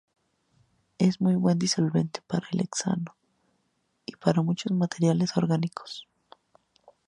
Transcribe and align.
Es 0.97 1.21
muy 1.21 1.35
buen 1.35 1.59
disolvente 1.59 2.21
para 2.25 2.47
el 2.51 2.61
hexano 2.61 3.15
y 4.03 4.15
para 4.15 4.41
muchos 4.41 4.71
materiales 4.71 5.37
orgánicos. 5.37 6.07